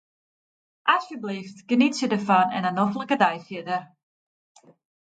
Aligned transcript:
Asjebleaft, 0.93 1.61
genietsje 1.73 2.11
derfan 2.15 2.53
en 2.57 2.69
in 2.69 2.77
noflike 2.79 3.17
dei 3.23 3.37
fierder. 3.47 3.83